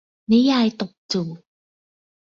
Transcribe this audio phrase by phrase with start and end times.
[0.31, 1.37] นิยายตบจูบ